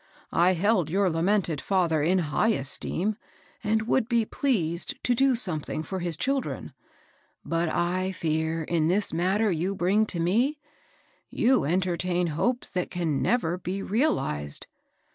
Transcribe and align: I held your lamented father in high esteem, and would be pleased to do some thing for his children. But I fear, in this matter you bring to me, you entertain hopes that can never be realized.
I 0.33 0.53
held 0.53 0.89
your 0.89 1.11
lamented 1.11 1.61
father 1.61 2.01
in 2.01 2.17
high 2.33 2.47
esteem, 2.53 3.17
and 3.63 3.83
would 3.83 4.09
be 4.09 4.25
pleased 4.25 4.95
to 5.03 5.13
do 5.13 5.35
some 5.35 5.59
thing 5.59 5.83
for 5.83 5.99
his 5.99 6.17
children. 6.17 6.73
But 7.45 7.69
I 7.69 8.11
fear, 8.11 8.63
in 8.63 8.87
this 8.87 9.13
matter 9.13 9.51
you 9.51 9.75
bring 9.75 10.07
to 10.07 10.19
me, 10.19 10.57
you 11.29 11.65
entertain 11.65 12.25
hopes 12.33 12.67
that 12.71 12.89
can 12.89 13.21
never 13.21 13.59
be 13.59 13.83
realized. 13.83 14.65